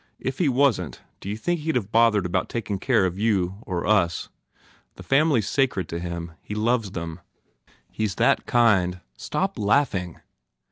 [0.17, 3.19] If he wasn t, d you think he d have bothered about taking care of
[3.19, 4.29] you of us?
[4.95, 6.31] The family s sacred to him.
[6.41, 7.19] He loves them.
[7.91, 9.01] He s that kind.
[9.15, 10.19] Stop laughing!"